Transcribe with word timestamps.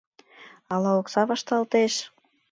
Ала 0.73 0.91
окса 0.99 1.21
вашталтеш? 1.29 1.93